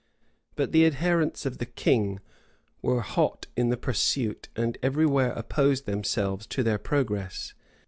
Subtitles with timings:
[0.55, 2.21] But the adherents of the king
[2.81, 7.53] were hot in the pursuit, and every where opposed themselves to their progress.